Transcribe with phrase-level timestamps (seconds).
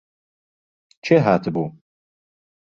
[1.05, 1.65] کێ هاتبوو؟